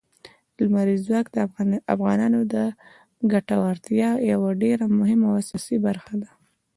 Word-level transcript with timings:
لمریز 0.61 1.01
ځواک 1.07 1.27
د 1.33 1.37
افغانانو 1.95 2.39
د 2.53 2.55
ګټورتیا 3.31 4.09
یوه 4.31 4.49
ډېره 4.63 4.85
مهمه 4.99 5.25
او 5.29 5.35
اساسي 5.43 5.77
برخه 5.87 6.13
ده. 6.21 6.31